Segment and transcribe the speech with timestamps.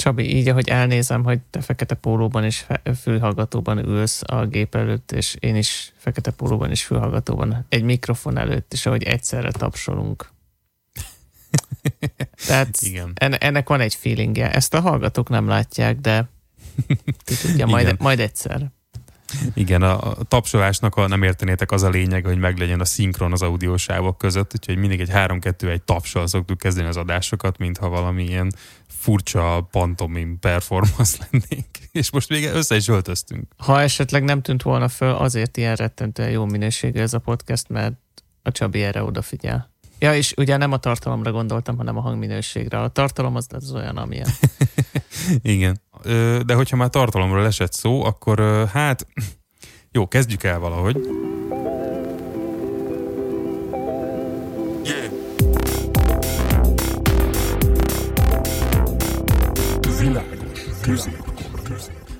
[0.00, 2.66] Csabi, így, ahogy elnézem, hogy te fekete pólóban és
[3.00, 8.72] fülhallgatóban ülsz a gép előtt, és én is fekete pólóban és fülhallgatóban egy mikrofon előtt,
[8.72, 10.30] és ahogy egyszerre tapsolunk.
[12.46, 13.12] Tehát Igen.
[13.16, 14.52] ennek van egy feelingje.
[14.52, 16.28] Ezt a hallgatók nem látják, de
[17.24, 18.70] ki tudja, majd, majd egyszer.
[19.54, 24.18] Igen, a, tapsolásnak, ha nem értenétek, az a lényeg, hogy meglegyen a szinkron az audiósávok
[24.18, 28.52] között, úgyhogy mindig egy 3-2-1 tapsal szoktuk kezdeni az adásokat, mintha valami ilyen
[28.88, 31.66] furcsa pantomim performance lennénk.
[31.92, 33.52] És most még össze is öltöztünk.
[33.56, 37.94] Ha esetleg nem tűnt volna föl, azért ilyen rettentően jó minőségű ez a podcast, mert
[38.42, 39.69] a Csabi erre odafigyel.
[40.02, 42.80] Ja, és ugye nem a tartalomra gondoltam, hanem a hangminőségre.
[42.80, 44.28] A tartalom az, az olyan, amilyen.
[45.42, 45.80] Igen.
[46.46, 49.06] De hogyha már tartalomról esett szó, akkor hát
[49.92, 50.96] jó, kezdjük el valahogy.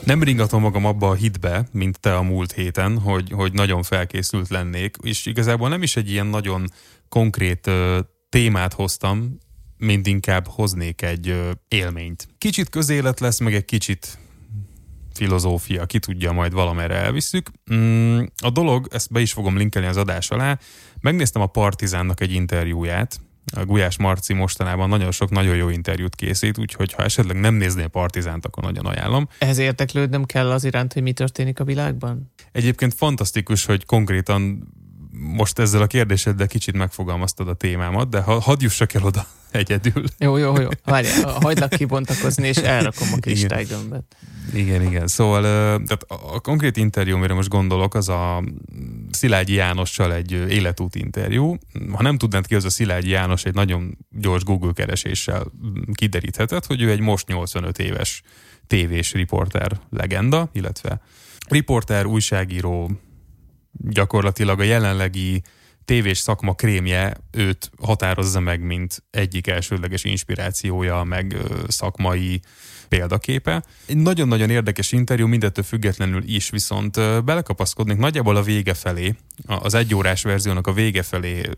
[0.04, 4.48] Nem ringatom magam abba a hitbe, mint te a múlt héten, hogy, hogy nagyon felkészült
[4.48, 6.68] lennék, és igazából nem is egy ilyen nagyon
[7.08, 9.38] konkrét ö, témát hoztam,
[9.76, 12.28] mint inkább hoznék egy ö, élményt.
[12.38, 14.18] Kicsit közélet lesz, meg egy kicsit
[15.14, 17.50] filozófia, ki tudja, majd valamerre elviszük.
[17.74, 20.58] Mm, a dolog, ezt be is fogom linkelni az adás alá,
[21.00, 23.20] megnéztem a Partizánnak egy interjúját,
[23.52, 27.88] a Gulyás Marci mostanában nagyon sok nagyon jó interjút készít, úgyhogy ha esetleg nem néznél
[27.88, 29.28] Partizánt, akkor nagyon ajánlom.
[29.38, 32.32] Ehhez érteklődnöm kell az iránt, hogy mi történik a világban?
[32.52, 34.68] Egyébként fantasztikus, hogy konkrétan
[35.12, 40.04] most ezzel a kérdéseddel kicsit megfogalmaztad a témámat, de ha, hadd jussak el oda egyedül.
[40.18, 40.68] Jó, jó, jó.
[40.84, 44.16] Várjál, hagylak kibontakozni, és elrakom a kristálygömbet.
[44.52, 44.66] Igen.
[44.66, 45.06] igen, igen.
[45.06, 48.42] Szóval tehát a konkrét interjú, amire most gondolok, az a
[49.10, 51.56] Szilágyi Jánossal egy életút interjú.
[51.92, 55.52] Ha nem tudnád ki, az a Szilágyi János egy nagyon gyors Google kereséssel
[55.94, 58.22] kideríthetett, hogy ő egy most 85 éves
[58.66, 61.00] tévés riporter legenda, illetve
[61.48, 62.90] riporter, újságíró,
[63.72, 65.42] gyakorlatilag a jelenlegi
[65.90, 71.36] tévés szakma krémje őt határozza meg, mint egyik elsődleges inspirációja, meg
[71.68, 72.40] szakmai
[72.88, 73.64] példaképe.
[73.86, 79.14] Egy nagyon-nagyon érdekes interjú, mindettől függetlenül is, viszont belekapaszkodnék nagyjából a vége felé,
[79.46, 81.48] az egyórás verziónak a vége felé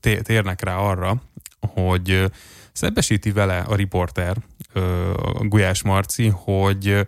[0.00, 1.22] térnek rá arra,
[1.60, 2.24] hogy
[2.72, 4.36] szembesíti vele a riporter,
[5.14, 7.06] a Gulyás Marci, hogy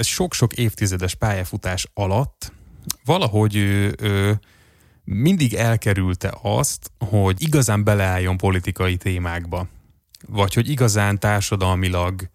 [0.00, 2.52] sok-sok évtizedes pályafutás alatt
[3.04, 4.38] valahogy ő, ő
[5.10, 9.68] mindig elkerülte azt, hogy igazán beleálljon politikai témákba,
[10.26, 12.28] vagy hogy igazán társadalmilag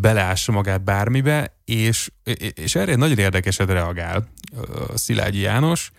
[0.00, 2.10] beleássa magát bármibe, és,
[2.54, 4.28] és erre egy nagyon érdekeset reagál
[4.94, 5.92] Szilágyi János.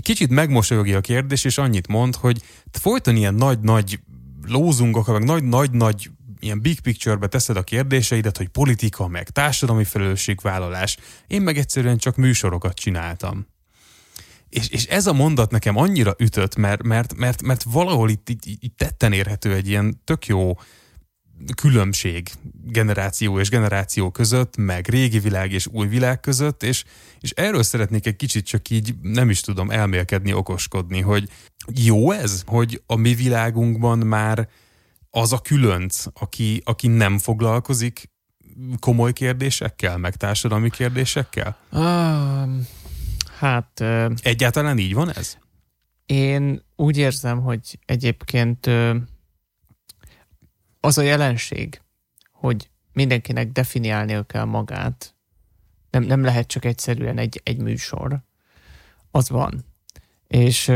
[0.00, 4.00] Kicsit megmosolyogja a kérdés, és annyit mond, hogy folyton ilyen nagy-nagy
[4.46, 10.96] lózungok, meg nagy-nagy-nagy ilyen big picture-be teszed a kérdéseidet, hogy politika, meg társadalmi felelősségvállalás.
[11.26, 13.46] Én meg egyszerűen csak műsorokat csináltam.
[14.54, 18.44] És, és ez a mondat nekem annyira ütött, mert, mert, mert, mert valahol itt, itt,
[18.44, 20.58] itt tetten érhető egy ilyen tök jó
[21.54, 22.30] különbség
[22.64, 26.84] generáció és generáció között, meg régi világ és új világ között, és,
[27.20, 31.28] és erről szeretnék egy kicsit csak így, nem is tudom, elmélkedni, okoskodni, hogy
[31.74, 34.48] jó ez, hogy a mi világunkban már
[35.10, 38.10] az a különc, aki, aki nem foglalkozik
[38.78, 41.56] komoly kérdésekkel, meg társadalmi kérdésekkel?
[41.72, 42.66] Um,
[43.44, 43.80] hát...
[44.22, 45.38] Egyáltalán így van ez?
[46.06, 48.70] Én úgy érzem, hogy egyébként
[50.80, 51.80] az a jelenség,
[52.32, 55.14] hogy mindenkinek definiálnia kell magát,
[55.90, 58.20] nem, nem lehet csak egyszerűen egy, egy műsor,
[59.10, 59.64] az van.
[60.26, 60.72] És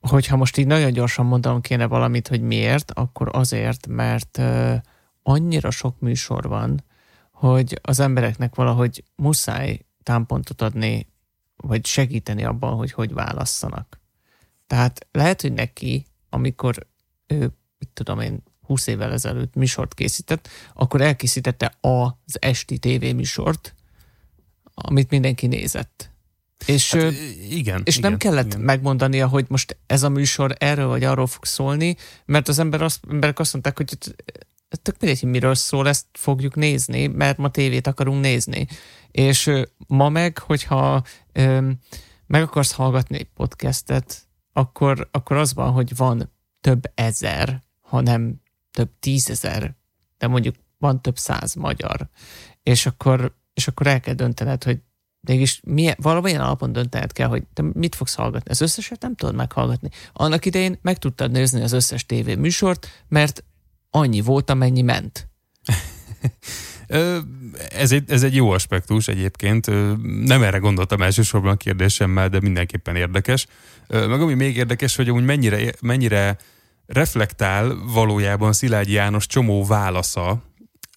[0.00, 4.40] hogyha most így nagyon gyorsan mondanom kéne valamit, hogy miért, akkor azért, mert
[5.22, 6.84] annyira sok műsor van,
[7.32, 11.06] hogy az embereknek valahogy muszáj támpontot adni,
[11.56, 14.00] vagy segíteni abban, hogy hogy válasszanak.
[14.66, 16.86] Tehát lehet, hogy neki, amikor
[17.26, 17.38] ő,
[17.78, 23.74] mit tudom én, 20 évvel ezelőtt műsort készített, akkor elkészítette az esti tévéműsort,
[24.74, 26.12] amit mindenki nézett.
[26.66, 27.12] És, hát,
[27.48, 28.60] igen, és igen, nem kellett igen.
[28.60, 33.00] megmondania, hogy most ez a műsor erről vagy arról fog szólni, mert az ember azt,
[33.08, 33.98] emberek azt mondták, hogy
[34.82, 38.66] tök mindegy, hogy miről szól, ezt fogjuk nézni, mert ma tévét akarunk nézni.
[39.10, 39.50] És
[39.86, 41.70] ma meg, hogyha ö,
[42.26, 48.34] meg akarsz hallgatni egy podcastet, akkor, akkor az van, hogy van több ezer, hanem
[48.70, 49.74] több tízezer,
[50.18, 52.08] de mondjuk van több száz magyar.
[52.62, 54.80] És akkor, és akkor el kell döntened, hogy
[55.20, 58.50] mégis milyen, valamilyen alapon döntened kell, hogy te mit fogsz hallgatni.
[58.50, 59.88] Az összeset nem tudod meghallgatni.
[60.12, 63.44] Annak idején meg tudtad nézni az összes tévéműsort, mert
[63.94, 65.28] annyi volt, amennyi ment.
[67.68, 69.66] Ez egy, ez egy jó aspektus egyébként.
[70.24, 73.46] Nem erre gondoltam elsősorban a kérdésemmel, de mindenképpen érdekes.
[73.88, 76.38] Meg ami még érdekes, hogy amúgy mennyire, mennyire
[76.86, 80.42] reflektál valójában Szilágyi János csomó válasza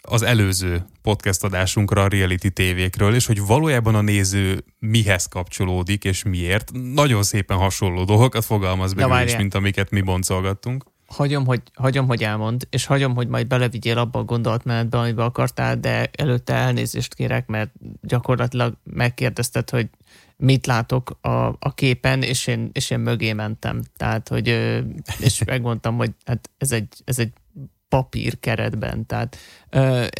[0.01, 6.23] az előző podcast adásunkra a reality tévékről, és hogy valójában a néző mihez kapcsolódik, és
[6.23, 6.71] miért.
[6.93, 10.95] Nagyon szépen hasonló dolgokat fogalmaz meg is, mint amiket mi boncolgattunk.
[11.07, 15.79] Hagyom hogy, hagyom, hogy elmond, és hagyom, hogy majd belevigyél abba a gondolatmenetbe, amiben akartál,
[15.79, 17.71] de előtte elnézést kérek, mert
[18.01, 19.89] gyakorlatilag megkérdezted, hogy
[20.37, 23.81] mit látok a, a képen, és én, és én mögé mentem.
[23.97, 24.47] Tehát, hogy,
[25.19, 27.31] és megmondtam, hogy hát ez egy, ez egy
[27.89, 29.05] papír keretben.
[29.05, 29.37] Tehát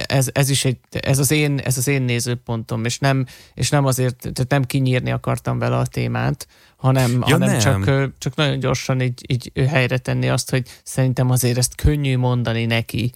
[0.08, 3.86] ez, ez is egy, ez az én, ez az én nézőpontom, és nem, és nem
[3.86, 6.48] azért, tehát nem kinyírni akartam vele a témát,
[6.78, 7.60] hanem, ja, hanem nem.
[7.60, 12.66] Csak, csak nagyon gyorsan így, így helyre tenni azt, hogy szerintem azért ezt könnyű mondani
[12.66, 13.12] neki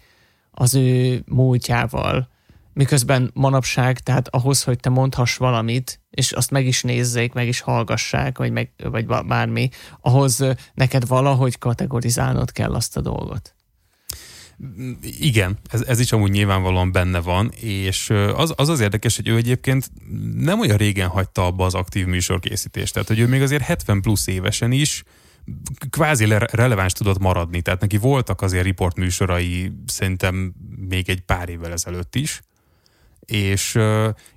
[0.51, 2.29] az ő múltjával,
[2.73, 7.59] miközben manapság, tehát ahhoz, hogy te mondhass valamit, és azt meg is nézzék, meg is
[7.59, 9.69] hallgassák, vagy, meg, vagy bármi,
[10.01, 13.55] ahhoz neked valahogy kategorizálnod kell azt a dolgot.
[15.19, 19.35] Igen, ez, ez is amúgy nyilvánvalóan benne van, és az, az az érdekes, hogy ő
[19.35, 19.91] egyébként
[20.35, 24.27] nem olyan régen hagyta abba az aktív műsorkészítést, tehát hogy ő még azért 70 plusz
[24.27, 25.03] évesen is
[25.89, 30.53] kvázi releváns tudott maradni, tehát neki voltak azért riport műsorai szerintem
[30.89, 32.41] még egy pár évvel ezelőtt is,
[33.25, 33.79] és,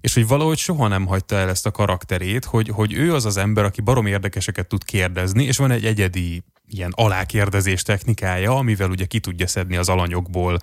[0.00, 3.36] és hogy valahogy soha nem hagyta el ezt a karakterét, hogy, hogy ő az az
[3.36, 6.42] ember, aki barom érdekeseket tud kérdezni, és van egy egyedi
[6.76, 10.58] ilyen alákérdezés technikája, amivel ugye ki tudja szedni az alanyokból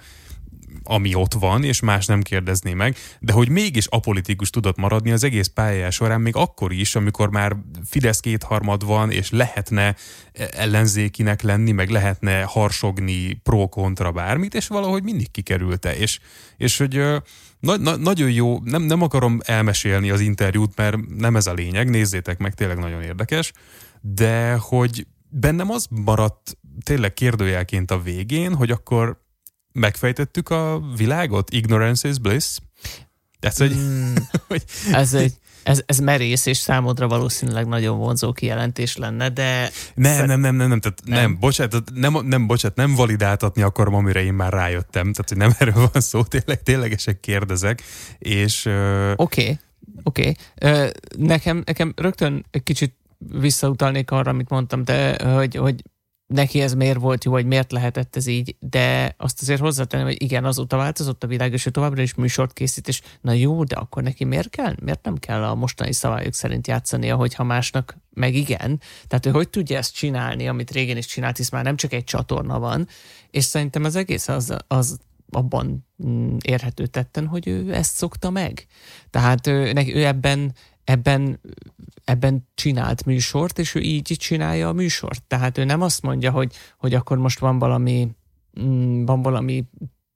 [0.84, 5.24] ami ott van, és más nem kérdezné meg, de hogy mégis apolitikus tudott maradni az
[5.24, 9.96] egész pályája során, még akkor is, amikor már Fidesz kétharmad van, és lehetne
[10.52, 15.96] ellenzékinek lenni, meg lehetne harsogni pro-kontra bármit, és valahogy mindig kikerülte.
[15.96, 16.20] És,
[16.58, 16.96] és hogy
[17.60, 21.90] na, na, nagyon jó, nem, nem akarom elmesélni az interjút, mert nem ez a lényeg,
[21.90, 23.52] nézzétek meg, tényleg nagyon érdekes,
[24.02, 29.22] de hogy bennem az maradt tényleg kérdőjelként a végén, hogy akkor
[29.72, 31.50] megfejtettük a világot?
[31.50, 32.58] Ignorance is bliss?
[33.40, 34.16] Ez, hogy, mm,
[34.48, 34.64] hogy...
[34.92, 35.34] ez, egy,
[35.64, 39.72] ez, ez merész, és számodra valószínűleg nagyon vonzó kijelentés lenne, de...
[39.96, 40.28] Nem, szer...
[40.28, 44.24] nem, nem, nem, nem, tehát nem, nem bocsánat, nem, nem, bocsánat, nem validáltatni akarom, amire
[44.24, 47.82] én már rájöttem, tehát hogy nem erről van szó, tényleg, ténylegesen kérdezek,
[48.18, 48.66] és...
[48.66, 49.12] Oké, uh...
[49.16, 49.58] oké.
[50.04, 50.36] Okay.
[50.62, 50.84] Okay.
[50.84, 52.96] Uh, nekem, nekem rögtön egy kicsit
[53.30, 55.82] visszautalnék arra, amit mondtam, de hogy, hogy
[56.32, 60.22] neki ez miért volt jó, vagy miért lehetett ez így, de azt azért hozzátenném, hogy
[60.22, 63.76] igen, azóta változott a világ, és ő továbbra is műsort készít, és na jó, de
[63.76, 64.76] akkor neki miért kell?
[64.82, 68.82] Miért nem kell a mostani szabályok szerint játszania, hogyha másnak meg igen?
[69.08, 72.04] Tehát ő hogy tudja ezt csinálni, amit régen is csinált, hisz már nem csak egy
[72.04, 72.88] csatorna van,
[73.30, 75.00] és szerintem az egész az, az
[75.32, 78.66] abban mm, érhető tetten, hogy ő ezt szokta meg.
[79.10, 80.54] Tehát ő, ő ebben
[80.84, 81.40] ebben,
[82.04, 85.24] ebben csinált műsort, és ő így csinálja a műsort.
[85.24, 88.08] Tehát ő nem azt mondja, hogy, hogy akkor most van valami,
[88.62, 89.66] mm, van valami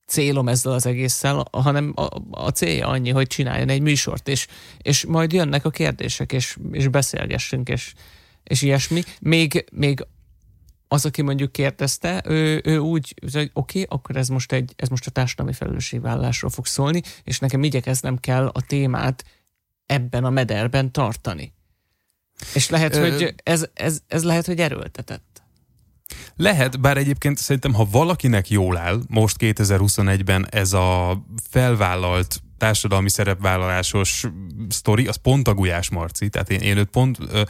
[0.06, 4.48] célom ezzel az egésszel, hanem a, a célja annyi, hogy csináljon egy műsort, és,
[4.78, 7.94] és majd jönnek a kérdések, és, és beszélgessünk, és,
[8.44, 9.04] és ilyesmi.
[9.22, 10.06] Még, még
[10.88, 14.88] az, aki mondjuk kérdezte, ő, ő úgy, hogy oké, okay, akkor ez most, egy, ez
[14.88, 19.24] most a társadalmi felelősségvállalásról fog szólni, és nekem igyekeznem kell a témát
[19.86, 21.54] ebben a mederben tartani.
[22.54, 23.12] És lehet, Ö...
[23.12, 25.44] hogy ez, ez, ez lehet, hogy erőltetett.
[26.36, 34.26] Lehet, bár egyébként szerintem, ha valakinek jól áll, most 2021-ben ez a felvállalt társadalmi szerepvállalásos
[34.70, 37.42] sztori, az pont a Gulyás Marci, tehát én, én őt pont ö,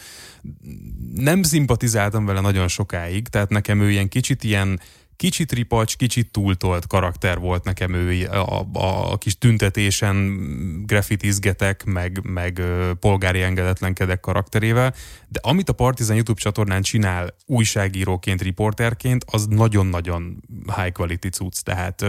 [1.15, 4.79] nem szimpatizáltam vele nagyon sokáig, tehát nekem ő ilyen kicsit ilyen
[5.15, 10.38] kicsit ripacs, kicsit túltolt karakter volt nekem ő a, a, a kis tüntetésen
[10.86, 12.62] graffitizgetek, meg, meg
[13.00, 14.93] polgári engedetlenkedek karakterével,
[15.27, 20.43] de amit a Partizan YouTube csatornán csinál újságíróként, riporterként, az nagyon-nagyon
[20.75, 22.05] high quality cucc, tehát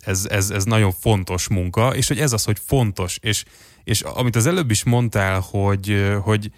[0.00, 3.44] ez, ez, ez nagyon fontos munka, és hogy ez az, hogy fontos, és,
[3.84, 6.50] és amit az előbb is mondtál, hogy, hogy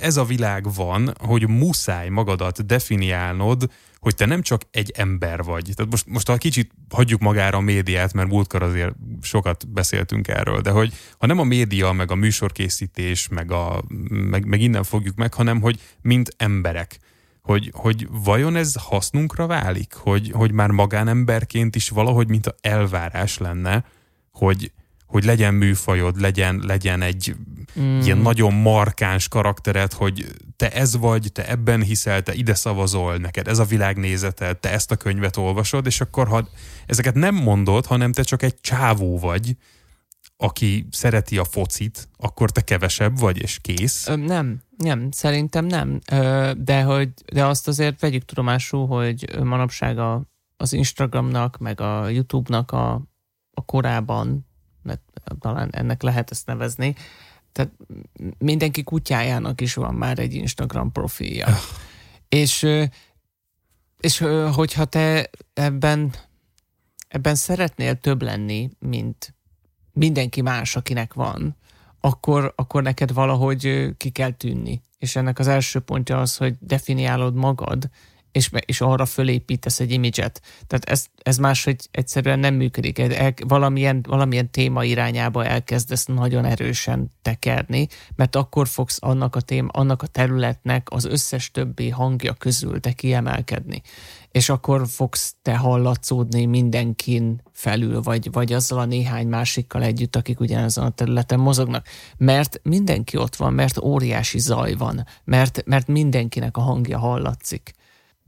[0.00, 3.70] ez a világ van, hogy muszáj magadat definiálnod,
[4.00, 5.72] hogy te nem csak egy ember vagy.
[5.74, 10.60] Tehát most, most ha kicsit hagyjuk magára a médiát, mert múltkor azért sokat beszéltünk erről,
[10.60, 15.16] de hogy ha nem a média, meg a műsorkészítés, meg, a, meg, meg innen fogjuk
[15.16, 16.98] meg, hanem hogy mint emberek.
[17.42, 19.94] Hogy, hogy vajon ez hasznunkra válik?
[19.94, 23.84] Hogy, hogy már magánemberként is valahogy, mint a elvárás lenne,
[24.32, 24.72] hogy,
[25.08, 27.36] hogy legyen műfajod, legyen, legyen egy
[27.80, 28.00] mm.
[28.00, 33.48] ilyen nagyon markáns karaktered, hogy te ez vagy, te ebben hiszel, te ide szavazol, neked
[33.48, 36.48] ez a világnézeted, te ezt a könyvet olvasod, és akkor ha
[36.86, 39.56] ezeket nem mondod, hanem te csak egy csávó vagy,
[40.36, 44.08] aki szereti a focit, akkor te kevesebb vagy, és kész?
[44.08, 46.00] Ö, nem, nem, szerintem nem.
[46.10, 50.22] Ö, de, hogy, de azt azért vegyük tudomásul, hogy manapság a,
[50.56, 53.02] az Instagramnak, meg a YouTube-nak a,
[53.50, 54.47] a korában,
[55.40, 56.94] talán ennek lehet ezt nevezni,
[57.52, 57.72] tehát
[58.38, 61.46] mindenki kutyájának is van már egy Instagram profilja.
[62.28, 62.66] és,
[64.00, 64.18] és
[64.52, 66.12] hogyha te ebben,
[67.08, 69.34] ebben szeretnél több lenni, mint
[69.92, 71.56] mindenki más, akinek van,
[72.00, 74.82] akkor, akkor neked valahogy ki kell tűnni.
[74.98, 77.90] És ennek az első pontja az, hogy definiálod magad,
[78.38, 80.42] és, és arra fölépítesz egy imidzset.
[80.66, 82.98] Tehát ez, ez máshogy egyszerűen nem működik.
[82.98, 89.68] El, valamilyen, valamilyen téma irányába elkezdesz nagyon erősen tekerni, mert akkor fogsz annak a, tém,
[89.72, 93.82] annak a területnek az összes többi hangja közül te kiemelkedni.
[94.30, 100.40] És akkor fogsz te hallatszódni mindenkin felül, vagy, vagy azzal a néhány másikkal együtt, akik
[100.40, 101.86] ugyanezen a területen mozognak.
[102.16, 107.76] Mert mindenki ott van, mert óriási zaj van, mert, mert mindenkinek a hangja hallatszik.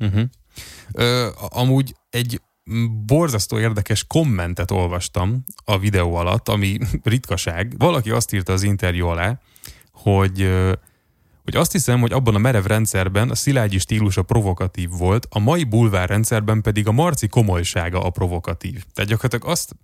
[0.00, 0.22] Uh-huh.
[0.92, 2.40] Ö, amúgy egy
[3.06, 7.74] borzasztó érdekes kommentet olvastam a videó alatt, ami ritkaság.
[7.78, 9.40] Valaki azt írta az interjú alá,
[9.92, 10.48] hogy
[11.44, 15.64] hogy azt hiszem, hogy abban a merev rendszerben a szilágyi stílusa provokatív volt, a mai
[15.64, 18.84] bulvár rendszerben pedig a marci komolysága a provokatív.
[18.94, 19.74] Tehát gyakorlatilag azt,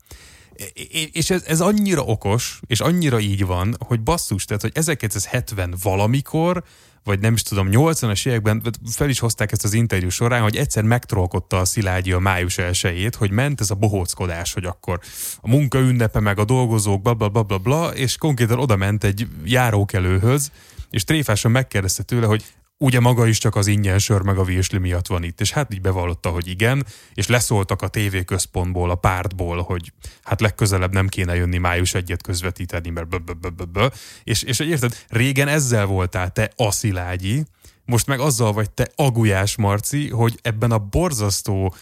[1.12, 6.64] és ez, ez annyira okos, és annyira így van, hogy basszus, tehát, hogy 1970 valamikor
[7.06, 10.82] vagy nem is tudom, 80-as években fel is hozták ezt az interjú során, hogy egyszer
[10.82, 15.00] megtrolkodta a Szilágyi a május elsőjét, hogy ment ez a bohóckodás, hogy akkor
[15.40, 19.04] a munka ünnepe meg a dolgozók, bla bla bla bla, bla és konkrétan oda ment
[19.04, 20.50] egy járókelőhöz,
[20.90, 22.44] és tréfásan megkérdezte tőle, hogy
[22.78, 25.40] ugye maga is csak az ingyen sör meg a virsli miatt van itt.
[25.40, 29.92] És hát így bevallotta, hogy igen, és leszóltak a TV központból, a pártból, hogy
[30.22, 33.86] hát legközelebb nem kéne jönni május egyet közvetíteni, mert bö, bö, bö, bö.
[34.24, 37.44] És, és érted, régen ezzel voltál te a Szilágyi,
[37.84, 41.74] most meg azzal vagy te Agujás Marci, hogy ebben a borzasztó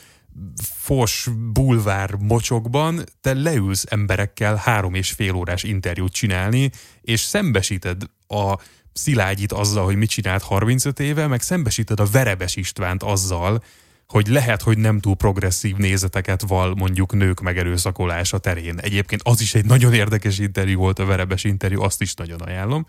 [0.62, 6.70] fos bulvár mocsokban te leülsz emberekkel három és fél órás interjút csinálni,
[7.00, 8.58] és szembesíted a
[8.94, 13.62] Szilágyit azzal, hogy mit csinált 35 éve, meg szembesíted a Verebes Istvánt azzal,
[14.08, 18.78] hogy lehet, hogy nem túl progresszív nézeteket val mondjuk nők megerőszakolása terén.
[18.78, 22.86] Egyébként az is egy nagyon érdekes interjú volt, a Verebes interjú, azt is nagyon ajánlom.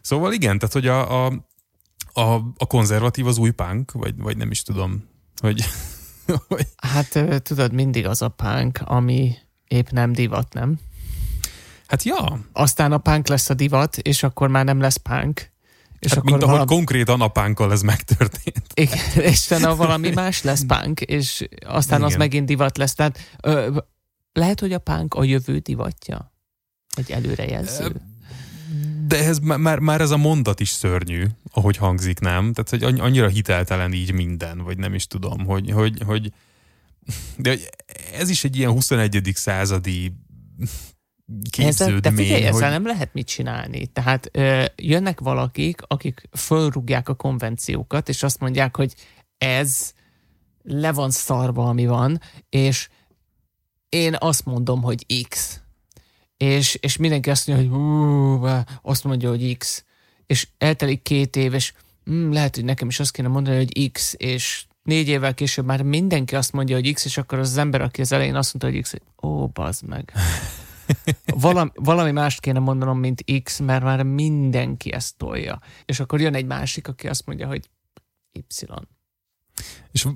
[0.00, 1.32] Szóval igen, tehát hogy a, a,
[2.12, 5.08] a, a konzervatív az új punk, vagy, vagy nem is tudom,
[5.40, 5.64] hogy...
[6.94, 9.34] hát tudod, mindig az a punk, ami
[9.68, 10.78] épp nem divat, nem?
[11.94, 12.40] Hát ja.
[12.52, 15.52] Aztán a punk lesz a divat, és akkor már nem lesz punk.
[15.98, 16.74] És hát akkor mint ahogy valami...
[16.74, 18.66] konkrétan a pánkkal ez megtörtént.
[18.84, 22.10] Igen, és a valami más lesz punk, és aztán Igen.
[22.10, 22.94] az megint divat lesz.
[22.94, 23.78] Tehát ö,
[24.32, 26.32] lehet, hogy a punk a jövő divatja?
[26.96, 27.92] Egy előrejelző?
[29.06, 32.52] De ez már, már ez a mondat is szörnyű, ahogy hangzik, nem?
[32.52, 36.32] Tehát, hogy annyira hiteltelen így minden, vagy nem is tudom, hogy, hogy, hogy
[37.36, 37.56] de
[38.12, 39.30] ez is egy ilyen 21.
[39.34, 40.12] századi
[41.50, 42.00] képződmény.
[42.00, 42.54] De figyelj, hogy...
[42.54, 43.86] ezzel nem lehet mit csinálni.
[43.86, 48.94] Tehát ö, jönnek valakik, akik fölrúgják a konvenciókat, és azt mondják, hogy
[49.38, 49.92] ez
[50.62, 52.88] le van szarva, ami van, és
[53.88, 55.60] én azt mondom, hogy X.
[56.36, 58.46] És, és mindenki azt mondja, hogy hú,
[58.82, 59.84] azt mondja, hogy X.
[60.26, 61.72] És eltelik két év, és
[62.04, 65.82] hm, lehet, hogy nekem is azt kéne mondani, hogy X, és négy évvel később már
[65.82, 68.78] mindenki azt mondja, hogy X, és akkor az, az ember, aki az elején azt mondta,
[68.78, 70.12] hogy X, hogy ó, bazd meg.
[71.26, 75.60] valami, valami mást kéne mondanom, mint X, mert már mindenki ezt tolja.
[75.84, 77.70] És akkor jön egy másik, aki azt mondja, hogy
[78.32, 78.66] Y.
[79.92, 80.06] És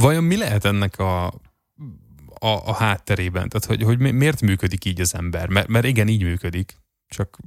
[0.00, 3.48] vajon mi lehet ennek a, a, a hátterében?
[3.48, 5.48] Tehát, hogy, hogy miért működik így az ember?
[5.48, 6.76] Mert, mert igen, így működik.
[7.08, 7.38] Csak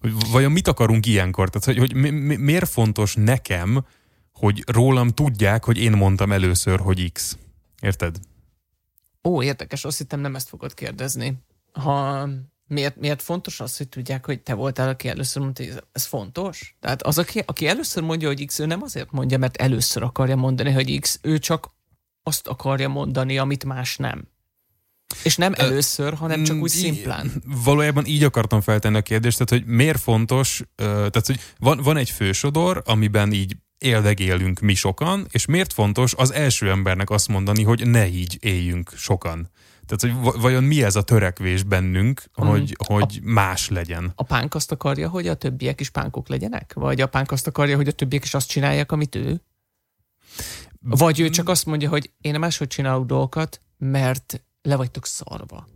[0.00, 1.50] hogy vajon mit akarunk ilyenkor?
[1.50, 3.86] Tehát, hogy, hogy mi, mi, miért fontos nekem,
[4.32, 7.38] hogy rólam tudják, hogy én mondtam először, hogy X.
[7.80, 8.18] Érted?
[9.22, 11.38] Ó, érdekes, azt hittem nem ezt fogod kérdezni
[11.72, 12.28] ha
[12.66, 16.76] miért, miért fontos az, hogy tudják, hogy te voltál, aki először mondta, hogy ez fontos?
[16.80, 20.36] Tehát az, aki, aki először mondja, hogy X, ő nem azért mondja, mert először akarja
[20.36, 21.70] mondani, hogy X, ő csak
[22.22, 24.28] azt akarja mondani, amit más nem.
[25.22, 27.42] És nem először, hanem csak úgy szimplán.
[27.64, 32.10] Valójában így akartam feltenni a kérdést, tehát hogy miért fontos, tehát hogy van, van egy
[32.10, 37.86] fősodor, amiben így éldegélünk mi sokan, és miért fontos az első embernek azt mondani, hogy
[37.86, 39.50] ne így éljünk sokan.
[39.96, 42.46] Tehát, hogy vajon mi ez a törekvés bennünk, mm.
[42.46, 44.12] hogy, hogy a, más legyen?
[44.14, 46.72] A pánk azt akarja, hogy a többiek is pánkok legyenek?
[46.74, 49.40] Vagy a pánk azt akarja, hogy a többiek is azt csinálják, amit ő?
[50.80, 55.66] Vagy ő csak azt mondja, hogy én máshogy csinálok dolgokat, mert le vagytok szarva.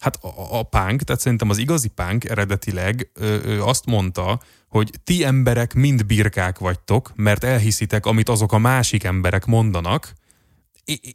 [0.00, 4.90] Hát a, a punk, tehát szerintem az igazi punk eredetileg ö, ö, azt mondta, hogy
[5.04, 10.12] ti emberek mind birkák vagytok, mert elhiszitek, amit azok a másik emberek mondanak,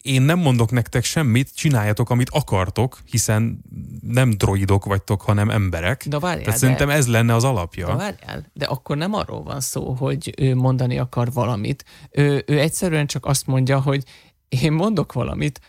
[0.01, 3.59] én nem mondok nektek semmit, csináljatok, amit akartok, hiszen
[4.01, 6.07] nem droidok vagytok, hanem emberek.
[6.07, 7.87] De várjál, Tehát szerintem ez lenne az alapja.
[7.87, 11.85] De várjál, de akkor nem arról van szó, hogy ő mondani akar valamit.
[12.11, 14.03] Ő, ő egyszerűen csak azt mondja, hogy
[14.49, 15.61] én mondok valamit,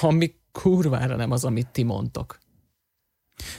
[0.00, 2.38] ami kurvára nem az, amit ti mondtok.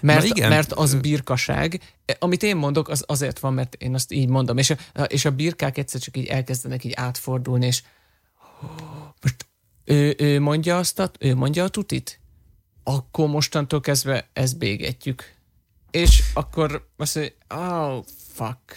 [0.02, 0.50] Mert, igen.
[0.50, 1.82] mert az birkaság.
[2.20, 4.58] Amit én mondok, az azért van, mert én azt így mondom.
[4.58, 7.84] És a, és a birkák egyszer csak így elkezdenek így átfordulni, és
[9.22, 9.49] most
[9.90, 12.20] ő, ő mondja azt, a, ő mondja a tutit,
[12.84, 15.34] akkor mostantól kezdve ezt bégetjük.
[15.92, 18.04] És akkor azt mondja, oh,
[18.34, 18.76] fuck.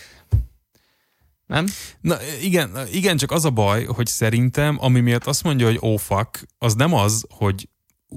[1.47, 1.67] Nem?
[2.01, 5.99] Na igen, igen, csak az a baj, hogy szerintem, ami miatt azt mondja, hogy oh
[5.99, 7.69] fuck, az nem az, hogy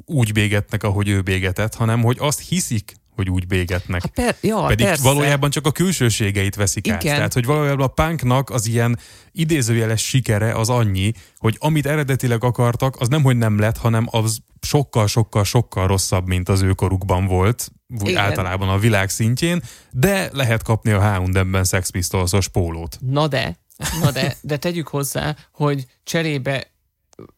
[0.05, 4.01] úgy bégetnek, ahogy ő bégetett, hanem hogy azt hiszik, hogy úgy bégetnek.
[4.01, 5.03] Hát per, ja, Pedig persze.
[5.03, 6.97] valójában csak a külsőségeit veszik Igen.
[6.97, 7.03] át.
[7.03, 8.99] Tehát, hogy valójában a punknak az ilyen
[9.31, 14.37] idézőjeles sikere az annyi, hogy amit eredetileg akartak, az nem, hogy nem lett, hanem az
[14.61, 18.23] sokkal, sokkal, sokkal rosszabb, mint az őkorukban volt, úgy Igen.
[18.23, 22.97] általában a világ szintjén, de lehet kapni a H&M-ben Sex Pistols-os pólót.
[22.99, 23.57] Na de,
[24.01, 26.71] na de, de tegyük hozzá, hogy cserébe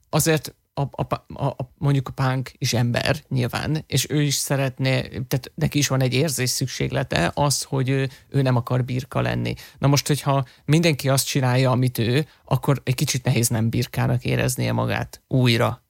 [0.10, 5.51] azért a, a, a, mondjuk a punk is ember nyilván, és ő is szeretné, tehát
[5.55, 9.53] neki is van egy érzés szükséglete, az, hogy ő, ő nem akar birka lenni.
[9.77, 14.72] Na most, hogyha mindenki azt csinálja, amit ő, akkor egy kicsit nehéz nem birkának éreznie
[14.72, 15.84] magát újra.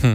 [0.00, 0.12] Hm.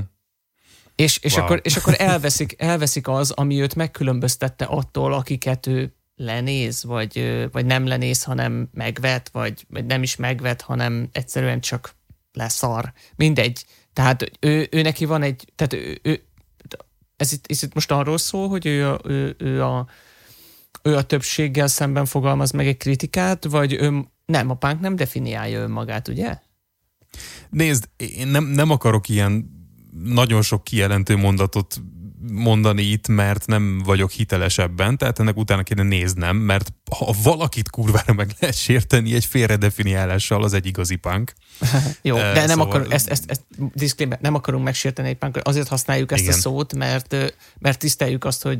[0.95, 1.43] És, és, wow.
[1.43, 7.65] akkor, és akkor elveszik, elveszik az, ami őt megkülönböztette attól, akiket ő lenéz, vagy, vagy
[7.65, 11.95] nem lenéz, hanem megvet, vagy, vagy nem is megvet, hanem egyszerűen csak
[12.37, 12.93] leszar.
[13.15, 13.65] Mindegy.
[13.93, 16.21] Tehát ő, ő neki van egy, tehát ő, ő
[17.15, 19.87] ez, itt, ez itt most arról szól, hogy ő a, ő, ő, a,
[20.81, 25.59] ő a többséggel szemben fogalmaz meg egy kritikát, vagy ő, nem, a punk nem definiálja
[25.59, 26.39] önmagát, ugye?
[27.49, 29.55] Nézd, én nem, nem akarok ilyen
[30.03, 31.81] nagyon sok kijelentő mondatot
[32.31, 38.13] mondani itt, mert nem vagyok hitelesebben, tehát ennek utána kéne néznem, mert ha valakit kurvára
[38.13, 41.33] meg lehet sérteni egy félredefiniálással, az egy igazi punk.
[42.01, 42.67] Jó, de nem szóval...
[42.67, 43.41] akarunk, ezt, ezt, ezt
[43.73, 46.33] disclaimer, nem akarunk megsérteni egy punk, azért használjuk ezt Igen.
[46.33, 47.15] a szót, mert,
[47.59, 48.59] mert tiszteljük azt, hogy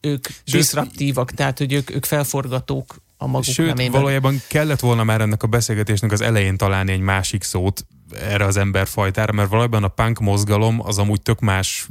[0.00, 3.92] ők diszraptívak, tehát hogy ők, ők felforgatók a maguk Sőt, nemében.
[4.00, 8.56] valójában kellett volna már ennek a beszélgetésnek az elején találni egy másik szót erre az
[8.56, 11.88] emberfajtára, mert valójában a punk mozgalom az amúgy tök más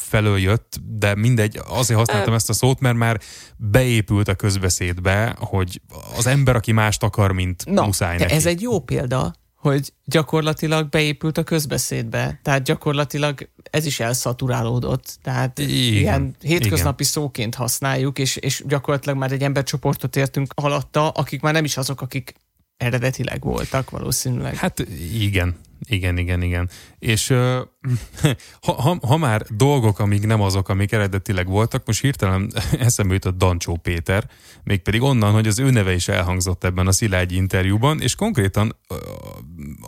[0.00, 3.20] felől jött, de mindegy, azért használtam ezt a szót, mert már
[3.56, 5.80] beépült a közbeszédbe, hogy
[6.16, 8.32] az ember, aki mást akar, mint Na, muszáj neki.
[8.32, 12.40] ez egy jó példa, hogy gyakorlatilag beépült a közbeszédbe.
[12.42, 15.18] Tehát gyakorlatilag ez is elszaturálódott.
[15.22, 17.12] Tehát igen, ilyen hétköznapi igen.
[17.12, 22.00] szóként használjuk, és, és gyakorlatilag már egy embercsoportot értünk alatta, akik már nem is azok,
[22.00, 22.34] akik
[22.76, 24.56] eredetileg voltak valószínűleg.
[24.56, 25.56] Hát igen,
[25.88, 26.70] igen, igen, igen.
[26.98, 27.38] És uh,
[28.66, 33.38] ha, ha, ha már dolgok, amik nem azok, amik eredetileg voltak, most hirtelen eszembe jutott
[33.38, 34.30] Dancsó Péter,
[34.62, 38.76] mégpedig onnan, hogy az ő neve is elhangzott ebben a Szilágyi interjúban, és konkrétan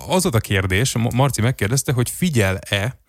[0.08, 3.00] az volt a kérdés, Marci megkérdezte, hogy figyel-e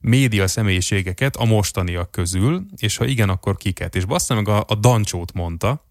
[0.00, 3.94] média személyiségeket a mostaniak közül, és ha igen, akkor kiket.
[3.94, 5.84] És bassza meg a, a Dancsót mondta,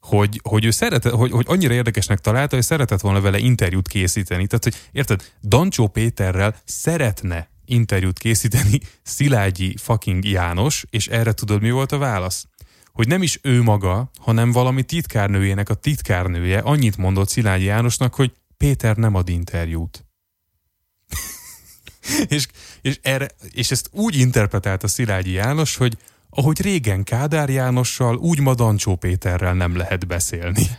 [0.00, 4.46] hogy, hogy ő szeretett, hogy, hogy annyira érdekesnek találta, hogy szeretett volna vele interjút készíteni.
[4.46, 11.70] Tehát, hogy érted, Dancsó Péterrel szeretne interjút készíteni Szilágyi fucking János, és erre tudod, mi
[11.70, 12.46] volt a válasz?
[12.92, 18.32] Hogy nem is ő maga, hanem valami titkárnőjének a titkárnője annyit mondott Szilágyi Jánosnak, hogy
[18.56, 20.06] Péter nem ad interjút.
[22.28, 22.46] és,
[22.80, 25.96] és, erre, és ezt úgy interpretálta Szilágyi János, hogy
[26.30, 30.62] ahogy régen Kádár Jánossal, úgy ma Dancsó Péterrel nem lehet beszélni.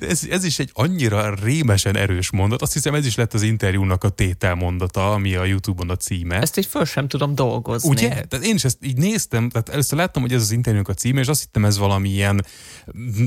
[0.00, 2.62] ez, ez is egy annyira rémesen erős mondat.
[2.62, 6.40] Azt hiszem ez is lett az interjúnak a tételmondata, ami a Youtube-on a címe.
[6.40, 7.88] Ezt így föl sem tudom dolgozni.
[7.88, 8.08] Ugye?
[8.08, 11.20] Tehát én is ezt így néztem, tehát először láttam, hogy ez az interjúnak a címe,
[11.20, 12.44] és azt hittem ez valami ilyen,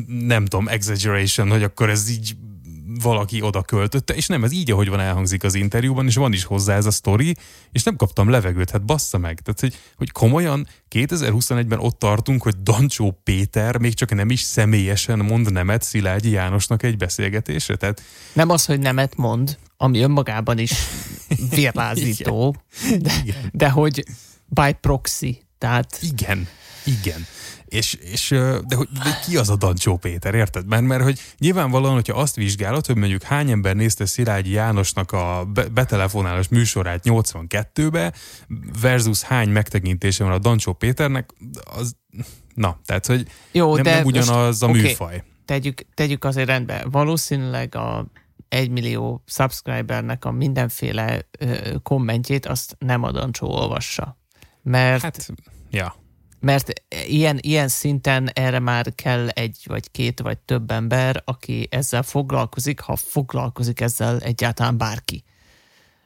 [0.07, 2.35] nem tudom, exaggeration, hogy akkor ez így
[3.01, 6.43] valaki oda költötte, és nem, ez így, ahogy van elhangzik az interjúban, és van is
[6.43, 7.35] hozzá ez a sztori,
[7.71, 9.39] és nem kaptam levegőt, hát bassza meg.
[9.39, 15.19] Tehát, hogy, hogy komolyan 2021-ben ott tartunk, hogy Dancsó Péter még csak nem is személyesen
[15.19, 17.75] mond nemet Szilágyi Jánosnak egy beszélgetésre.
[17.75, 18.01] Tehát...
[18.33, 20.73] Nem az, hogy nemet mond, ami önmagában is
[21.55, 22.55] vérlázító,
[22.99, 24.03] de, de hogy
[24.45, 25.99] by proxy Tehát...
[26.01, 26.47] Igen,
[26.85, 27.25] igen.
[27.69, 28.29] És, és
[28.67, 30.67] de, hogy, de ki az a Dancsó Péter, érted?
[30.67, 35.45] Mert, mert hogy nyilvánvalóan, hogyha azt vizsgálod, hogy mondjuk hány ember nézte Szilágyi Jánosnak a
[35.53, 38.13] be, betelefonálás műsorát 82-be,
[38.81, 41.29] versus hány megtekintése van a Dancsó Péternek,
[41.63, 41.95] az,
[42.55, 45.23] na, tehát, hogy Jó, nem, de nem ugyanaz a okay, műfaj.
[45.45, 46.85] Tegyük, tegyük azért rendbe.
[46.91, 48.05] Valószínűleg a
[48.47, 54.17] egy millió subscribernek a mindenféle ö, kommentjét azt nem a Dancsó olvassa.
[54.61, 55.33] Mert hát,
[55.69, 55.95] ja
[56.39, 56.71] mert
[57.07, 62.79] ilyen, ilyen szinten erre már kell egy vagy két vagy több ember, aki ezzel foglalkozik,
[62.79, 65.23] ha foglalkozik ezzel egyáltalán bárki.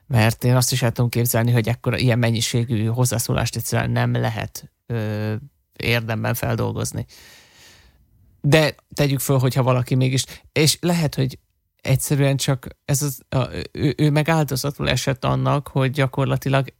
[0.07, 4.71] Mert én azt is el tudom képzelni, hogy ekkora ilyen mennyiségű hozzászólást egyszerűen nem lehet
[4.85, 5.33] ö,
[5.77, 7.05] érdemben feldolgozni.
[8.41, 11.39] De tegyük föl, hogyha valaki mégis, és lehet, hogy
[11.81, 16.73] egyszerűen csak ez az, a, ő, ő meg áldozatul esett annak, hogy gyakorlatilag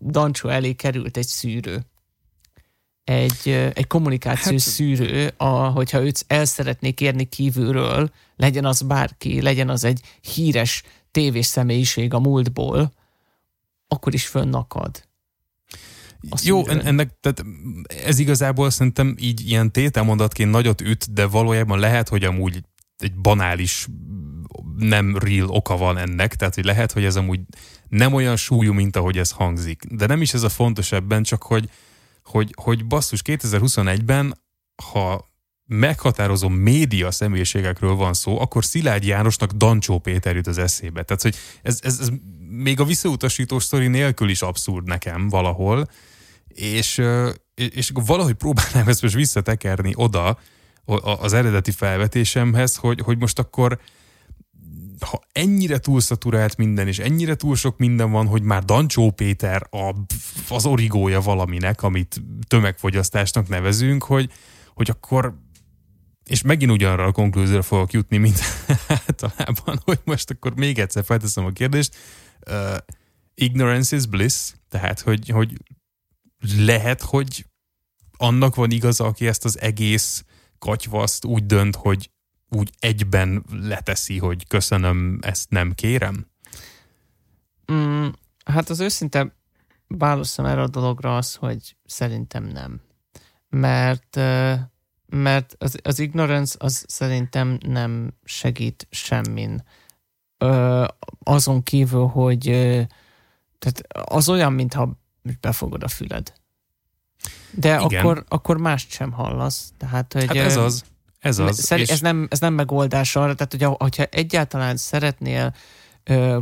[0.00, 1.86] Dancsó elé került egy szűrő
[3.08, 9.42] egy, egy kommunikációs hát, szűrő, a, hogyha őt el szeretnék érni kívülről, legyen az bárki,
[9.42, 10.00] legyen az egy
[10.34, 12.92] híres tévés személyiség a múltból,
[13.88, 15.06] akkor is fönnakad.
[16.42, 17.44] Jó, ennek, tehát
[18.04, 22.62] ez igazából szerintem így ilyen tételmondatként nagyot üt, de valójában lehet, hogy amúgy
[22.98, 23.86] egy banális,
[24.76, 27.40] nem real oka van ennek, tehát hogy lehet, hogy ez amúgy
[27.88, 29.82] nem olyan súlyú, mint ahogy ez hangzik.
[29.90, 31.70] De nem is ez a fontos ebben, csak hogy,
[32.28, 34.42] hogy, hogy basszus 2021-ben,
[34.92, 35.28] ha
[35.66, 41.02] meghatározó média személyiségekről van szó, akkor Szilágy Jánosnak Dancsó Péter jut az eszébe.
[41.02, 42.08] Tehát, hogy ez, ez, ez
[42.48, 45.88] még a visszautasító sztori nélkül is abszurd nekem valahol,
[46.48, 47.02] és,
[47.54, 50.38] és valahogy próbálnám ezt most visszatekerni oda
[51.20, 53.78] az eredeti felvetésemhez, hogy, hogy most akkor
[55.00, 59.94] ha ennyire túlszaturált minden, és ennyire túl sok minden van, hogy már Dancsó Péter a,
[60.48, 64.32] az origója valaminek, amit tömegfogyasztásnak nevezünk, hogy,
[64.74, 65.34] hogy akkor
[66.24, 68.40] és megint ugyanarra a konklúzióra fogok jutni, mint
[69.06, 71.96] általában, hogy most akkor még egyszer felteszem a kérdést.
[72.50, 72.76] Uh,
[73.34, 75.52] ignorance is bliss, tehát hogy, hogy
[76.56, 77.46] lehet, hogy
[78.16, 80.24] annak van igaza, aki ezt az egész
[80.58, 82.10] katyvaszt úgy dönt, hogy
[82.50, 86.26] úgy egyben leteszi, hogy köszönöm, ezt nem kérem?
[87.72, 88.08] Mm,
[88.44, 89.36] hát az őszinte
[89.86, 92.80] válaszom erre a dologra az, hogy szerintem nem.
[93.48, 94.16] Mert,
[95.06, 99.64] mert az, az ignorance az szerintem nem segít semmin.
[101.22, 102.44] Azon kívül, hogy
[103.58, 104.98] tehát az olyan, mintha
[105.40, 106.32] befogod a füled.
[107.50, 109.72] De akkor, akkor mást sem hallasz.
[109.76, 110.84] Tehát, hogy, hát ez az.
[111.18, 111.58] Ez az.
[111.58, 111.88] Szer- és...
[111.88, 115.54] ez, nem, ez nem megoldás arra, tehát hogyha, hogyha egyáltalán szeretnél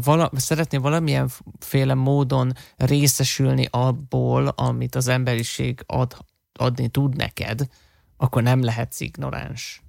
[0.02, 6.16] vala, szeretnél valamilyen féle módon részesülni abból, amit az emberiség ad,
[6.52, 7.66] adni tud neked,
[8.16, 9.82] akkor nem lehetsz ignoráns.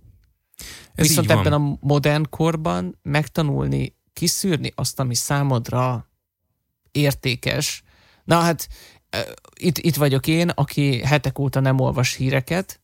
[0.94, 6.10] Ez Viszont ebben a modern korban megtanulni, kiszűrni azt, ami számodra
[6.92, 7.84] értékes.
[8.24, 8.68] Na hát
[9.56, 12.82] itt, itt vagyok én, aki hetek óta nem olvas híreket,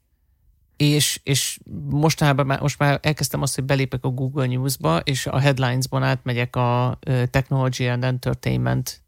[0.83, 5.39] és, és mostanában már, most már elkezdtem azt, hogy belépek a Google News-ba, és a
[5.39, 9.03] headlines-ban átmegyek a Technology and Entertainment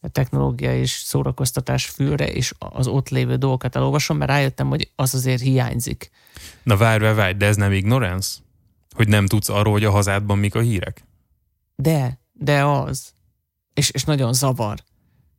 [0.00, 5.14] a technológia és szórakoztatás fülre, és az ott lévő dolgokat elolvasom, mert rájöttem, hogy az
[5.14, 6.10] azért hiányzik.
[6.62, 8.38] Na várj, várj, de ez nem ignorance?
[8.90, 11.04] Hogy nem tudsz arról, hogy a hazádban mik a hírek?
[11.76, 13.12] De, de az.
[13.74, 14.78] És, és nagyon zavar.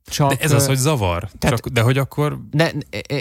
[0.05, 1.29] Csak, de ez az, hogy zavar.
[1.39, 2.39] Tehát, Csak, de hogy akkor...
[2.51, 2.73] De,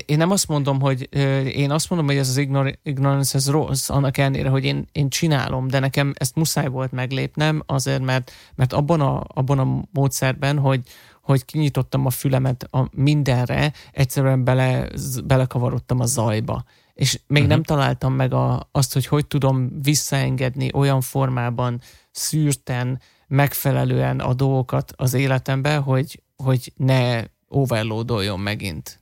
[0.06, 1.08] én nem azt mondom, hogy
[1.56, 5.08] én azt mondom, hogy ez az ignor, ignorance ez rossz, annak ellenére, hogy én, én
[5.08, 10.58] csinálom, de nekem ezt muszáj volt meglépnem, azért, mert, mert abban, a, abban a módszerben,
[10.58, 10.80] hogy,
[11.22, 14.88] hogy kinyitottam a fülemet a mindenre, egyszerűen bele,
[15.24, 16.64] belekavarodtam a zajba.
[16.94, 17.56] És még uh-huh.
[17.56, 24.92] nem találtam meg a, azt, hogy hogy tudom visszaengedni olyan formában, szűrten, megfelelően a dolgokat
[24.96, 28.98] az életembe, hogy, hogy ne overloadoljon megint.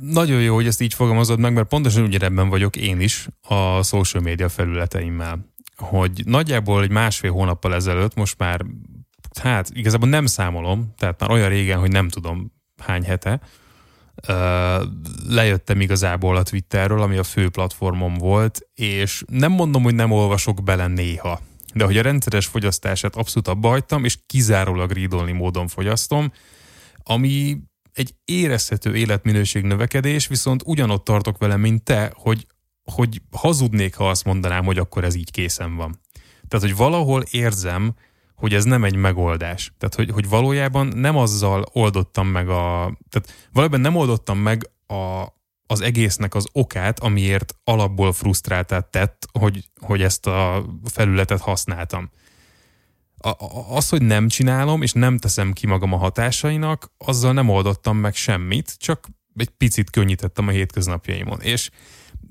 [0.00, 4.22] Nagyon jó, hogy ezt így fogalmazod meg, mert pontosan ugyanebben vagyok én is a social
[4.22, 5.50] media felületeimmel.
[5.76, 8.64] Hogy nagyjából egy másfél hónappal ezelőtt most már,
[9.40, 12.52] hát igazából nem számolom, tehát már olyan régen, hogy nem tudom
[12.82, 13.40] hány hete,
[15.28, 20.62] lejöttem igazából a Twitterről, ami a fő platformom volt, és nem mondom, hogy nem olvasok
[20.62, 21.40] bele néha
[21.72, 26.32] de hogy a rendszeres fogyasztását abszolút abba hagytam, és kizárólag rídolni módon fogyasztom,
[27.02, 27.58] ami
[27.92, 32.46] egy érezhető életminőség növekedés, viszont ugyanott tartok vele, mint te, hogy,
[32.84, 36.00] hogy hazudnék, ha azt mondanám, hogy akkor ez így készen van.
[36.48, 37.94] Tehát, hogy valahol érzem,
[38.34, 39.72] hogy ez nem egy megoldás.
[39.78, 42.96] Tehát, hogy, hogy valójában nem azzal oldottam meg a...
[43.08, 45.22] Tehát valójában nem oldottam meg a,
[45.72, 52.10] az egésznek az okát, amiért alapból frusztráltát tett, hogy, hogy ezt a felületet használtam.
[53.16, 53.30] A,
[53.76, 58.14] az, hogy nem csinálom, és nem teszem ki magam a hatásainak, azzal nem oldottam meg
[58.14, 61.40] semmit, csak egy picit könnyítettem a hétköznapjaimon.
[61.40, 61.70] És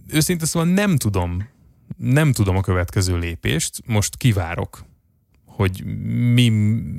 [0.08, 1.50] őszintén szóval nem tudom,
[1.98, 4.86] nem tudom a következő lépést, most kivárok,
[5.46, 5.84] hogy
[6.34, 6.50] mi,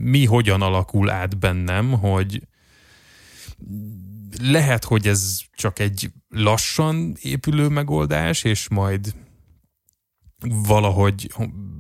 [0.03, 2.43] mi hogyan alakul át bennem, hogy
[4.41, 9.15] lehet, hogy ez csak egy lassan épülő megoldás, és majd
[10.49, 11.33] valahogy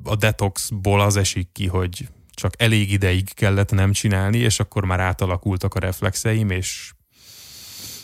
[0.04, 5.00] a detoxból az esik ki, hogy csak elég ideig kellett nem csinálni, és akkor már
[5.00, 6.92] átalakultak a reflexeim, és,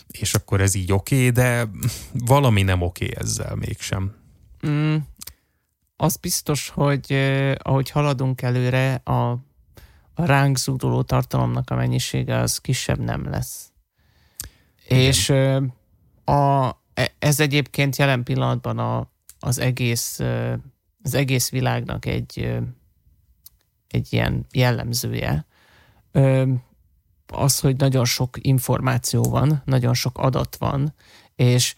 [0.07, 1.69] és akkor ez így oké, okay, de
[2.13, 4.15] valami nem oké okay ezzel mégsem.
[4.67, 4.97] Mm,
[5.97, 9.31] az biztos, hogy eh, ahogy haladunk előre, a,
[10.15, 13.73] a ránk zúduló tartalomnak a mennyisége az kisebb nem lesz.
[14.89, 15.31] És
[16.25, 20.21] a, e, ez egyébként jelen pillanatban a, az egész
[21.03, 22.59] az egész világnak egy,
[23.89, 25.47] egy ilyen jellemzője.
[27.27, 30.95] Az, hogy nagyon sok információ van, nagyon sok adat van,
[31.35, 31.75] és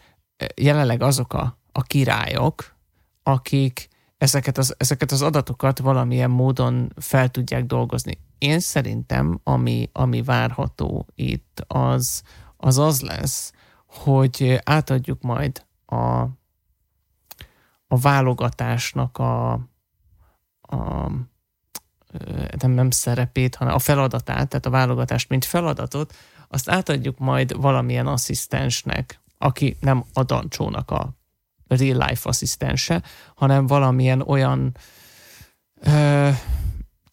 [0.55, 2.75] jelenleg azok a, a királyok,
[3.23, 8.17] akik ezeket az, ezeket az adatokat valamilyen módon fel tudják dolgozni.
[8.37, 12.23] Én szerintem, ami, ami várható itt, az,
[12.61, 13.53] az az lesz,
[13.85, 16.21] hogy átadjuk majd a,
[17.87, 19.51] a válogatásnak a,
[20.61, 21.09] a
[22.61, 26.15] nem, nem szerepét, hanem a feladatát, tehát a válogatást, mint feladatot,
[26.47, 31.13] azt átadjuk majd valamilyen asszisztensnek, aki nem a Dancsónak a
[31.67, 33.03] real life asszisztense,
[33.35, 34.77] hanem valamilyen olyan
[35.75, 36.29] ö,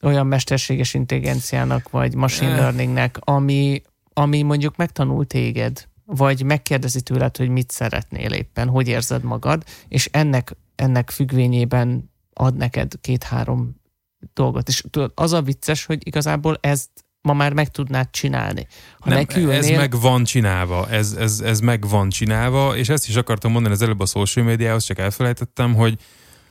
[0.02, 3.82] olyan mesterséges intelligenciának, vagy machine learningnek, ami,
[4.18, 10.08] ami mondjuk megtanul téged, vagy megkérdezi tőled, hogy mit szeretnél éppen, hogy érzed magad, és
[10.12, 13.80] ennek ennek függvényében ad neked két-három
[14.34, 14.68] dolgot.
[14.68, 18.66] És tudod, az a vicces, hogy igazából ezt ma már meg tudnád csinálni.
[18.98, 19.56] Ha Nem, nekülnél...
[19.56, 23.74] Ez meg van csinálva, ez, ez, ez meg van csinálva, és ezt is akartam mondani
[23.74, 25.98] az előbb a social médiához, csak elfelejtettem, hogy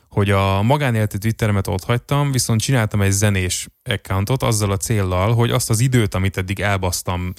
[0.08, 5.50] hogy a magánéleti Twitteremet ott hagytam, viszont csináltam egy zenés accountot azzal a céllal, hogy
[5.50, 7.32] azt az időt, amit eddig elbasztam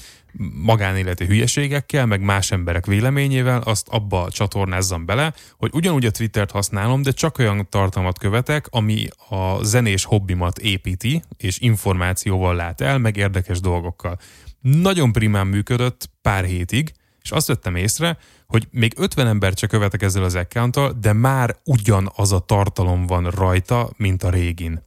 [0.63, 7.01] magánéleti hülyeségekkel, meg más emberek véleményével, azt abba csatornázzam bele, hogy ugyanúgy a Twittert használom,
[7.01, 13.17] de csak olyan tartalmat követek, ami a zenés hobbimat építi, és információval lát el, meg
[13.17, 14.17] érdekes dolgokkal.
[14.61, 18.17] Nagyon primán működött pár hétig, és azt vettem észre,
[18.49, 23.29] hogy még 50 ember csak követek ezzel az accounttal, de már ugyanaz a tartalom van
[23.29, 24.83] rajta, mint a régin.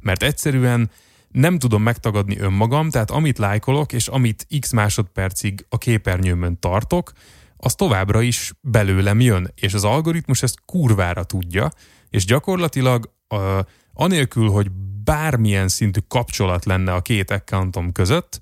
[0.00, 0.90] Mert egyszerűen
[1.28, 7.12] nem tudom megtagadni önmagam, tehát amit lájkolok, és amit x másodpercig a képernyőmön tartok,
[7.56, 11.70] az továbbra is belőlem jön, és az algoritmus ezt kurvára tudja,
[12.10, 13.58] és gyakorlatilag uh,
[13.92, 14.70] anélkül, hogy
[15.04, 18.40] bármilyen szintű kapcsolat lenne a két accountom között,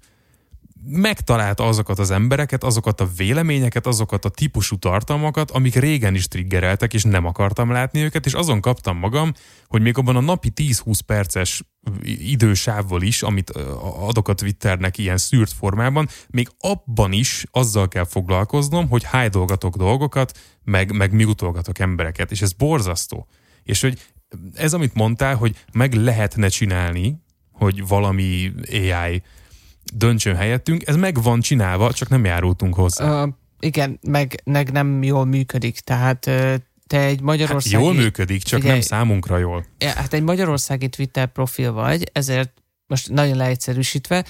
[0.82, 6.94] megtalálta azokat az embereket, azokat a véleményeket, azokat a típusú tartalmakat, amik régen is triggereltek,
[6.94, 9.32] és nem akartam látni őket, és azon kaptam magam,
[9.66, 11.62] hogy még abban a napi 10-20 perces
[12.04, 13.50] idősávval is, amit
[14.00, 20.38] adok a Twitternek ilyen szűrt formában, még abban is azzal kell foglalkoznom, hogy hájdolgatok dolgokat,
[20.64, 23.26] meg, meg miutolgatok embereket, és ez borzasztó.
[23.62, 23.98] És hogy
[24.54, 29.22] ez, amit mondtál, hogy meg lehetne csinálni, hogy valami AI
[29.94, 33.22] döntsön helyettünk, ez meg van csinálva, csak nem járultunk hozzá.
[33.22, 36.30] Uh, igen, meg, meg nem jól működik, tehát
[36.86, 37.74] te egy magyarországi...
[37.74, 39.66] Hát jól működik, csak figyelj, nem számunkra jól.
[39.78, 42.52] Hát egy magyarországi Twitter profil vagy, ezért
[42.86, 44.24] most nagyon leegyszerűsítve,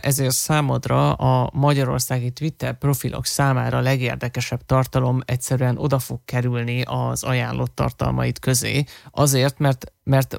[0.00, 7.74] ezért számodra a magyarországi Twitter profilok számára legérdekesebb tartalom egyszerűen oda fog kerülni az ajánlott
[7.74, 10.36] tartalmaid közé, azért, mert, mert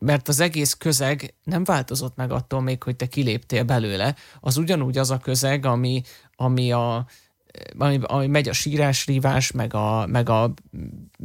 [0.00, 4.14] mert az egész közeg nem változott meg attól még, hogy te kiléptél belőle.
[4.40, 6.02] Az ugyanúgy az a közeg, ami,
[6.36, 7.06] ami a
[7.78, 9.06] ami, ami megy a sírás,
[9.52, 10.52] meg a, meg, a,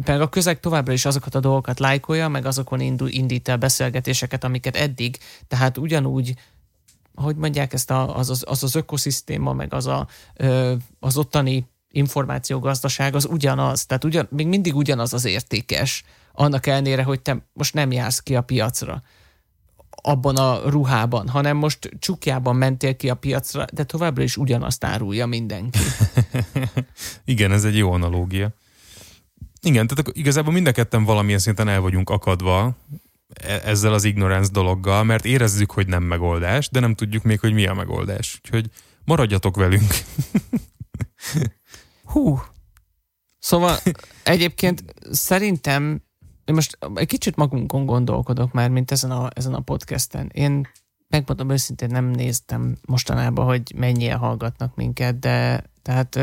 [0.05, 4.43] meg a közeg továbbra is azokat a dolgokat lájkolja, meg azokon indul, indít el beszélgetéseket,
[4.43, 6.33] amiket eddig, tehát ugyanúgy
[7.15, 10.07] hogy mondják ezt, a, az, az, az az ökoszisztéma, meg az, a,
[10.99, 16.03] az ottani információgazdaság az ugyanaz, tehát ugyan, még mindig ugyanaz az értékes,
[16.35, 19.03] annak ellenére, hogy te most nem jársz ki a piacra
[20.05, 25.25] abban a ruhában, hanem most csukjában mentél ki a piacra, de továbbra is ugyanazt árulja
[25.25, 25.79] mindenki.
[27.25, 28.49] Igen, ez egy jó analógia.
[29.61, 32.75] Igen, tehát igazából mind a ketten valamilyen szinten el vagyunk akadva
[33.33, 37.53] e- ezzel az ignorance dologgal, mert érezzük, hogy nem megoldás, de nem tudjuk még, hogy
[37.53, 38.39] mi a megoldás.
[38.43, 38.69] Úgyhogy
[39.05, 39.91] maradjatok velünk.
[42.11, 42.41] Hú.
[43.39, 43.77] Szóval
[44.23, 46.04] egyébként szerintem
[46.45, 50.29] én most egy kicsit magunkon gondolkodok már, mint ezen a, ezen a podcasten.
[50.33, 50.67] Én
[51.07, 56.15] megmondom őszintén, nem néztem mostanában, hogy mennyien hallgatnak minket, de tehát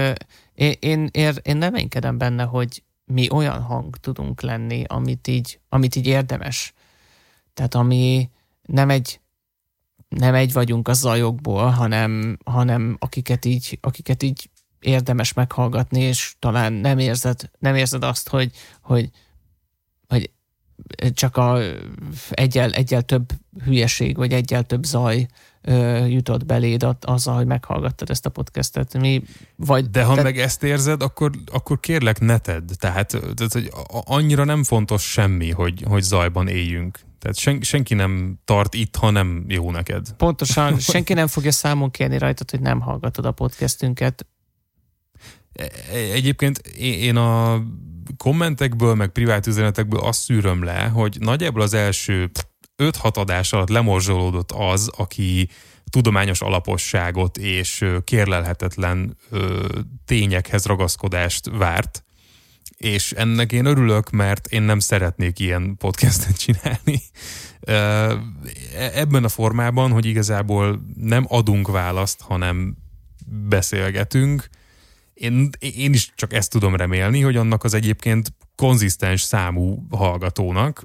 [0.54, 1.08] én, én,
[1.42, 6.74] én, enkedem benne, hogy mi olyan hang tudunk lenni, amit így, amit így érdemes.
[7.54, 8.30] Tehát ami
[8.62, 9.20] nem egy,
[10.08, 16.72] nem egy vagyunk a zajokból, hanem, hanem akiket, így, akiket így érdemes meghallgatni, és talán
[16.72, 19.10] nem érzed, nem érzed azt, hogy, hogy,
[20.12, 20.30] hogy
[21.14, 21.58] csak a
[22.30, 23.32] egyel, egyel több
[23.64, 25.26] hülyeség, vagy egyel több zaj
[25.62, 28.98] ö, jutott beléd azzal, hogy meghallgattad ezt a podcastet.
[28.98, 29.22] Mi,
[29.56, 30.22] vagy, De ha te...
[30.22, 32.68] meg ezt érzed, akkor, akkor kérlek ne tedd.
[32.78, 36.98] Tehát, tehát hogy annyira nem fontos semmi, hogy, hogy zajban éljünk.
[37.18, 40.12] Tehát sen, senki nem tart itt, ha nem jó neked.
[40.16, 44.26] Pontosan, senki nem fogja számon kérni rajtad, hogy nem hallgatod a podcastünket.
[45.52, 45.68] E,
[46.12, 47.62] egyébként én a
[48.16, 52.30] kommentekből, meg privát üzenetekből azt szűröm le, hogy nagyjából az első
[52.82, 55.48] 5-6 adás alatt lemorzsolódott az, aki
[55.90, 59.16] tudományos alaposságot és kérlelhetetlen
[60.04, 62.04] tényekhez ragaszkodást várt,
[62.76, 67.02] és ennek én örülök, mert én nem szeretnék ilyen podcastet csinálni.
[67.60, 68.20] E,
[68.94, 72.76] ebben a formában, hogy igazából nem adunk választ, hanem
[73.48, 74.48] beszélgetünk,
[75.22, 80.84] én, én is csak ezt tudom remélni, hogy annak az egyébként konzisztens számú hallgatónak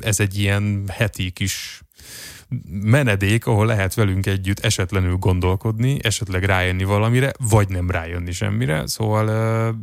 [0.00, 1.82] ez egy ilyen heti kis
[2.70, 8.86] menedék, ahol lehet velünk együtt esetlenül gondolkodni, esetleg rájönni valamire, vagy nem rájönni semmire.
[8.86, 9.26] Szóval,
[9.68, 9.74] uh,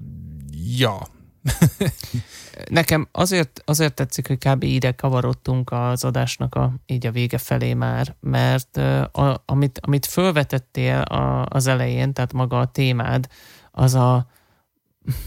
[0.78, 1.08] ja.
[2.70, 4.64] Nekem azért, azért tetszik, hogy kb.
[4.64, 8.78] ide kavarodtunk az adásnak a, így a vége felé már, mert
[9.12, 13.28] a, amit, amit fölvetettél a, az elején, tehát maga a témád,
[13.76, 14.28] az a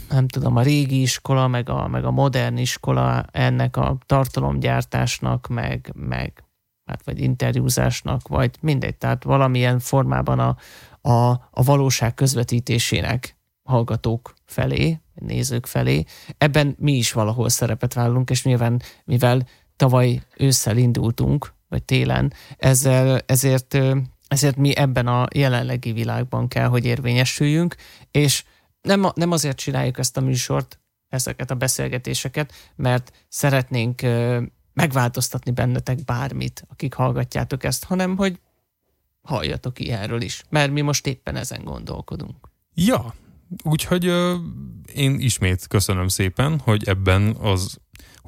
[0.09, 5.93] nem tudom, a régi iskola, meg a, meg a modern iskola ennek a tartalomgyártásnak, meg,
[5.95, 6.45] meg
[6.85, 10.57] hát vagy interjúzásnak, vagy mindegy, tehát valamilyen formában a,
[11.11, 16.05] a, a valóság közvetítésének hallgatók felé, nézők felé.
[16.39, 23.21] Ebben mi is valahol szerepet vállalunk, és nyilván, mivel tavaly ősszel indultunk, vagy télen, ezzel,
[23.27, 23.79] ezért,
[24.29, 27.75] ezért mi ebben a jelenlegi világban kell, hogy érvényesüljünk,
[28.11, 28.45] és
[28.81, 34.03] nem, nem azért csináljuk ezt a műsort, ezeket a beszélgetéseket, mert szeretnénk
[34.73, 38.41] megváltoztatni bennetek bármit, akik hallgatjátok ezt, hanem hogy
[39.23, 42.49] halljatok ilyenről is, mert mi most éppen ezen gondolkodunk.
[42.75, 43.15] Ja,
[43.63, 44.35] úgyhogy ö,
[44.95, 47.79] én ismét köszönöm szépen, hogy ebben az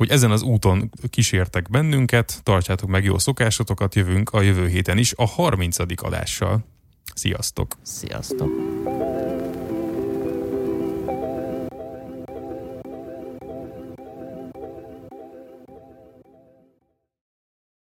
[0.01, 5.13] hogy ezen az úton kísértek bennünket, tartsátok meg jó szokásotokat, jövünk a jövő héten is
[5.17, 5.79] a 30.
[6.03, 6.65] adással.
[7.15, 7.77] Sziasztok!
[7.83, 8.49] Sziasztok!